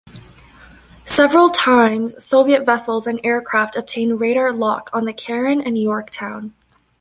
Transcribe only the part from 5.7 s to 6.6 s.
"Yorktown".